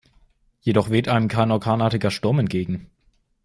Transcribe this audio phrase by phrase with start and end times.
[0.61, 2.89] Jedoch weht einem kein orkanartiger Sturm entgegen.